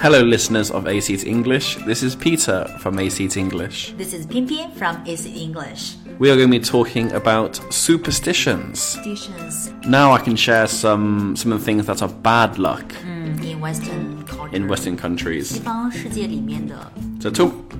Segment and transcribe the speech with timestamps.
[0.00, 1.74] Hello, listeners of A English.
[1.84, 3.94] This is Peter from A English.
[3.96, 5.96] This is Pianpian from A English.
[6.20, 8.80] We are going to be talking about superstitions.
[8.80, 9.72] Superstitions.
[9.88, 13.60] Now I can share some some of the things that are bad luck mm, in
[13.60, 14.54] Western culture.
[14.54, 15.48] in Western countries.
[15.48, 17.30] 西方世界里面的 So,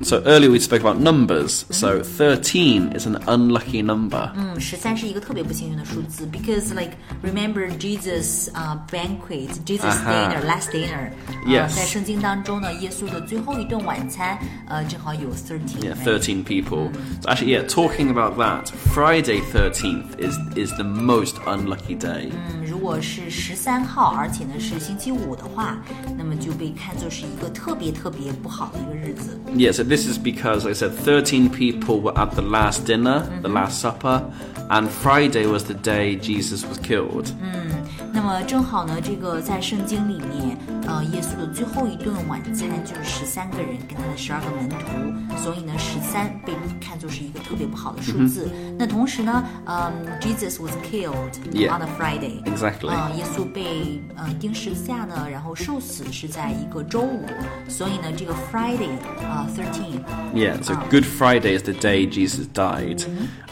[0.01, 1.65] So earlier we spoke about numbers.
[1.69, 4.31] So thirteen is an unlucky number.
[4.35, 6.93] 嗯，十三是一个特别不幸运的数字，because like
[7.23, 11.11] remember Jesus 啊、banquet Jesus 啊哈 dinner last dinner，、
[11.47, 16.91] Yes 在圣经当中呢，耶稣的最后一顿晚餐，呃，正好有 thirteen， Yeah, thirteen people.
[17.21, 22.29] So actually, yeah, talking about that, Friday thirteenth is is the most unlucky day.
[22.31, 25.77] 嗯，如果是十三号，而且呢是星期五的话，
[26.17, 29.39] 那么就被看作是一个特别特别不好的一个日子。
[29.55, 33.20] Yeah, so this is because like I said 13 people were at the last dinner,
[33.20, 33.54] the mm-hmm.
[33.54, 34.30] last supper,
[34.70, 37.28] and Friday was the day Jesus was killed.
[37.30, 38.07] Hmm.
[38.11, 40.57] 那么正好呢，这个在圣经里面，
[40.87, 48.49] 呃，耶稣的最后一顿晚餐就是十三个人跟他的十二个门徒，所以呢，十三被看作是一个特别不好的数字。
[48.77, 51.75] 那同时呢，嗯、j e s u s was killed Yeah.
[51.75, 52.43] on a Friday。
[52.43, 52.89] Exactly.
[52.89, 57.25] 啊、耶稣被呃钉十字架呢，然后受死是在一个周五，
[57.67, 58.89] 所以呢，这个 Friday
[59.23, 60.01] 啊、thirteen
[60.33, 63.03] Yeah, so Good Friday is the day Jesus died.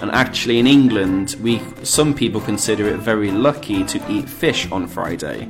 [0.01, 4.87] And actually in England, we some people consider it very lucky to eat fish on
[4.87, 5.47] Friday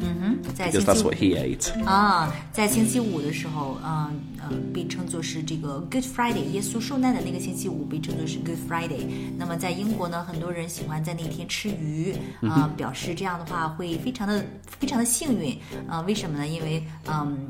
[0.53, 1.85] 在 because 星 that's 期 what he ate.
[1.85, 9.05] 啊，在星期五的时候，嗯呃，被称作是这个 Good Friday，耶稣受难的那个星期五被称作是 Good Friday。
[9.37, 14.43] 那么在英国呢，很多人喜欢在那天吃鱼，啊、表示这样的话会非常的
[14.79, 15.57] 非常的幸运。
[15.87, 16.47] 啊、为什么呢？
[16.47, 17.47] 因为嗯。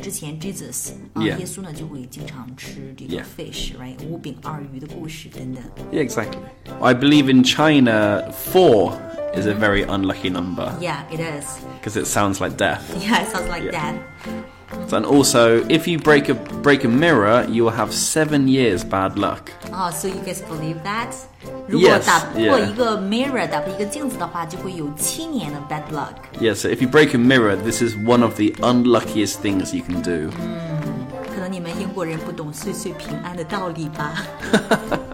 [0.00, 1.36] 之前 Jesus 啊 Yeah.
[1.36, 3.24] 耶稣呢就会经常吃这个 Yeah.
[3.36, 4.02] fish，right？
[4.08, 5.62] 五饼二鱼的故事等等。
[5.92, 6.38] Yeah, exactly.
[6.80, 8.92] I believe in China 4
[9.36, 11.44] is a very unlucky number Yeah, it is.
[11.80, 12.82] because it sounds like death.
[13.00, 13.72] Yeah, it sounds like Yeah.
[13.72, 13.94] that.
[14.90, 19.16] And also, if you break a break a mirror, you will have 7 years bad
[19.16, 19.50] luck.
[19.70, 21.08] 哦、s o you guys believe that？
[21.68, 22.66] 如果 Yes, 打破 yeah.
[22.70, 26.14] 一个 mirror，打破一个镜子的话，就会有七年的 bad luck。
[26.40, 29.82] Yeah, so if you break a mirror, this is one of the unluckiest things you
[29.82, 30.30] can do.
[31.34, 34.14] 可能你们英国人不懂岁岁平安的道理吧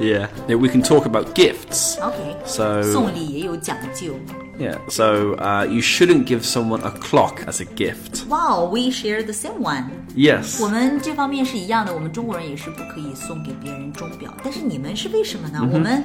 [0.00, 0.28] Yeah.
[0.48, 1.98] yeah we can talk about gifts.
[2.00, 4.14] ？OK， So 送礼也有讲究。
[4.58, 8.26] yeah, so uh, you shouldn't give someone a clock as a gift.
[8.26, 9.84] Wow, we share the same one。
[10.16, 10.62] Yes.
[10.62, 15.58] 我们这方面是一样的，我们中国人也是不可以送给别人钟表，但是你们是为什么呢？
[15.62, 16.02] 嗯我们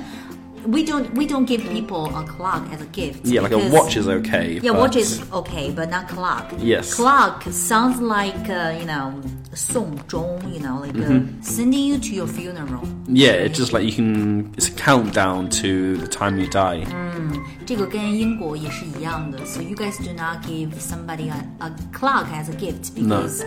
[0.68, 3.24] we don't we don't give people a clock as a gift.
[3.24, 4.60] Yeah, like a because- watch is okay.
[4.62, 6.52] Yeah, but- watch is okay, but not clock.
[6.62, 6.94] Yes.
[6.94, 9.14] Clock sounds like uh, you know
[9.56, 12.84] 送钟，you know like uh, sending you to your funeral.
[13.08, 14.54] Yeah, it's just like you can.
[14.56, 16.86] It's a countdown to the time you die.
[17.66, 19.46] 这个跟英国也是一样的。
[19.46, 23.44] So you guys do not give somebody a, a clock as a gift because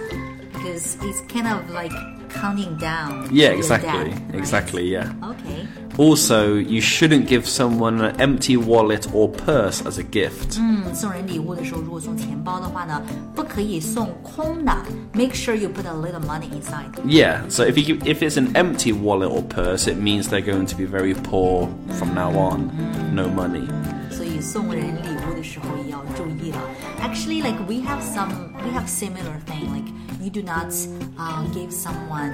[0.53, 1.93] because it's kind of like
[2.29, 3.29] counting down.
[3.29, 4.35] to Yeah, your exactly, death, right?
[4.35, 4.83] exactly.
[4.91, 5.13] Yeah.
[5.23, 5.67] Okay.
[5.97, 10.59] Also, you shouldn't give someone an empty wallet or purse as a gift.
[10.59, 13.01] 嗯，送人礼物的时候，如果送钱包的话呢，
[13.33, 14.77] 不可以送空的。
[15.13, 16.91] Make sure you put a little money inside.
[17.07, 20.41] Yeah, so if you give, if it's an empty wallet or purse, it means they're
[20.45, 22.71] going to be very poor from now on.
[23.15, 23.69] No money.
[24.11, 26.59] 所以送人礼物的时候也要注意了。
[27.01, 28.31] Actually, like we have some,
[28.65, 29.73] we have similar thing.
[29.73, 30.73] Like you do not
[31.19, 32.33] uh, give someone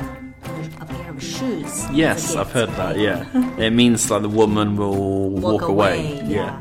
[0.81, 1.65] a pair of shoes.
[1.85, 2.97] as a Yes, gift, I've heard that.
[2.97, 2.99] right?
[2.99, 3.25] Yeah,
[3.59, 6.21] it means like the woman will walk, Walk away.
[6.27, 6.59] Yeah.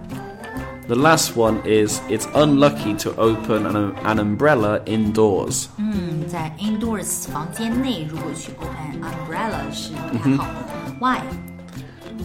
[0.88, 3.76] The last one is it's unlucky to open an,
[4.06, 5.70] an umbrella indoors.
[5.78, 10.96] 嗯，在 indoors 房间内，如果去 open umbrella 是不太好的。
[11.00, 11.20] Why?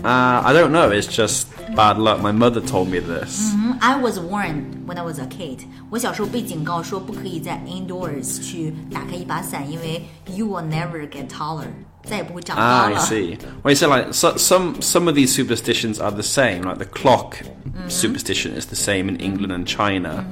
[0.03, 0.91] Uh, I don't know.
[0.91, 2.21] It's just bad luck.
[2.21, 3.53] My mother told me this.
[3.55, 5.61] 嗯 I was warned when I was a kid.
[5.91, 11.69] 我小时候被警告说不可以在 indoors 去打开一把伞，因为 you will never get taller，
[12.05, 12.97] 再也不会长高 Ah, 了。
[12.97, 13.39] I see.
[13.63, 16.63] Well, you say like so, some some of these superstitions are the same.
[16.63, 17.37] Like the clock
[17.89, 20.25] superstition is the same in England and China,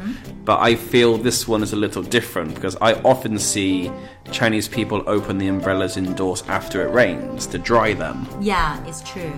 [0.45, 3.91] but I feel this one is a little different because I often see
[4.31, 8.26] Chinese people open the umbrellas indoors after it rains to dry them.
[8.41, 9.32] Yeah, it's true.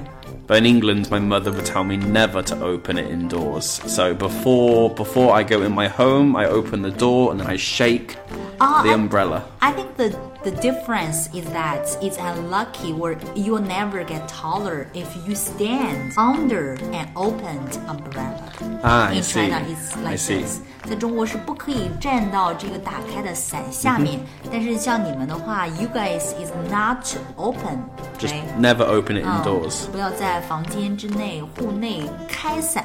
[0.46, 3.80] But in England, my mother would tell me never to open it indoors.
[3.86, 7.56] So before before I go in my home, I open the door and then I
[7.56, 8.16] shake
[8.60, 9.44] Ah, the I- umbrella.
[9.62, 10.10] I think the
[10.44, 16.76] The difference is that it's unlucky or you'll never get taller if you stand under
[16.92, 18.52] an opened umbrella.
[18.82, 19.32] Ah, I In see.
[19.48, 20.42] China, it's I like see.
[20.42, 20.60] this.
[20.86, 24.20] 在中国是不可以站到这个打开的伞下面，
[24.52, 27.06] 但是像你们的话，you guys is not
[27.36, 27.82] open，
[28.18, 28.60] Just right？
[28.60, 29.86] never open it 嗯 indoors.
[29.90, 32.84] 不要在房间之内、户内开伞，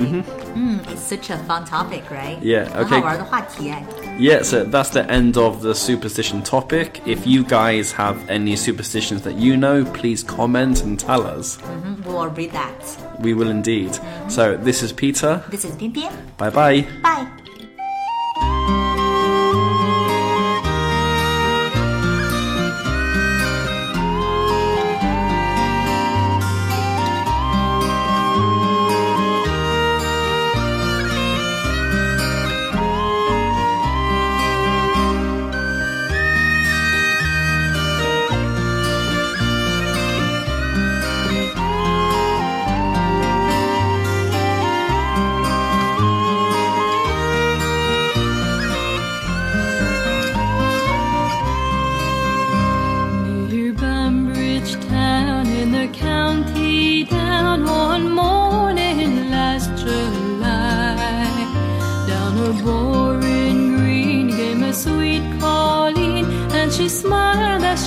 [0.00, 0.22] right？
[0.54, 2.38] 嗯，it's such a fun topic, right?
[2.40, 3.02] Yeah, 很好 okay.
[3.02, 3.84] 玩的话题哎。
[4.18, 6.87] Yeah, so that's the end of the superstition topic.
[7.05, 11.57] If you guys have any superstitions that you know, please comment and tell us.
[11.57, 12.97] Mm-hmm, we will read that.
[13.19, 13.91] We will indeed.
[13.91, 14.29] Mm-hmm.
[14.29, 15.43] So this is Peter.
[15.49, 17.48] This is 翩翩 Bye bye.，bye。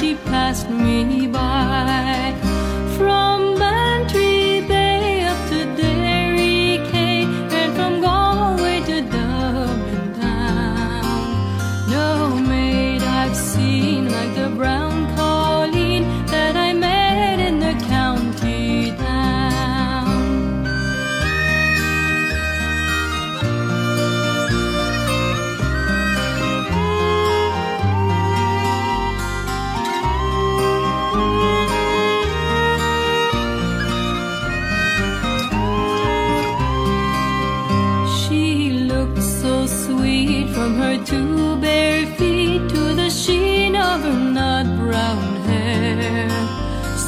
[0.03, 2.22] She passed me by.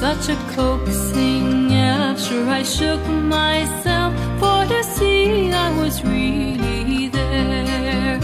[0.05, 1.73] Such a coaxing
[2.19, 8.21] sure I shook myself for to see I was really there.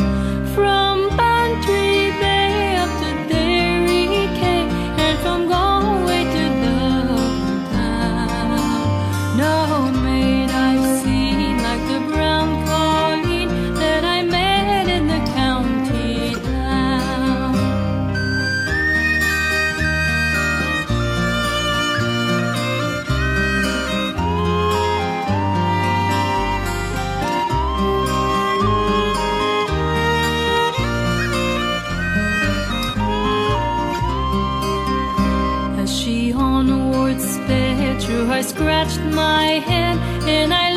[0.54, 4.62] From Bantry Bay up to Derry Quay,
[5.04, 9.36] and from Galway to Dublin town.
[9.38, 10.09] No maid
[38.40, 40.69] I scratched my head and I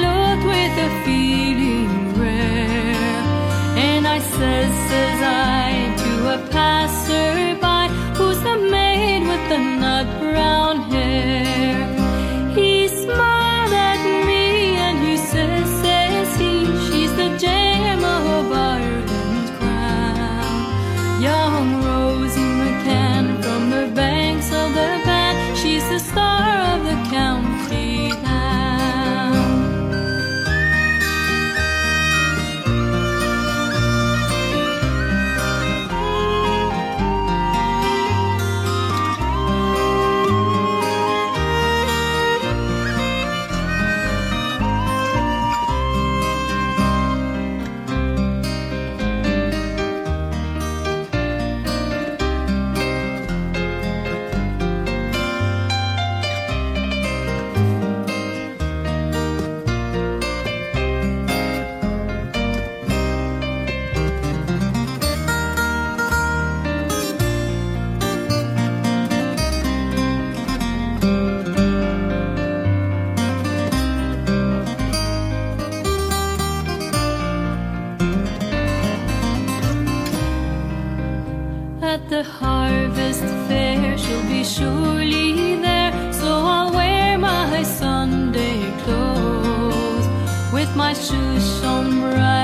[90.94, 92.43] Sunday clothes